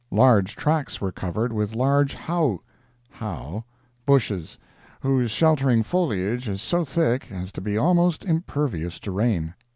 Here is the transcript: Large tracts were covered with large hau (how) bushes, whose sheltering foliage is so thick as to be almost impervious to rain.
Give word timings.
Large 0.09 0.55
tracts 0.55 0.99
were 0.99 1.11
covered 1.11 1.53
with 1.53 1.75
large 1.75 2.15
hau 2.15 2.61
(how) 3.11 3.65
bushes, 4.03 4.57
whose 5.01 5.29
sheltering 5.29 5.83
foliage 5.83 6.49
is 6.49 6.59
so 6.59 6.83
thick 6.83 7.31
as 7.31 7.51
to 7.51 7.61
be 7.61 7.77
almost 7.77 8.25
impervious 8.25 8.99
to 9.01 9.11
rain. 9.11 9.53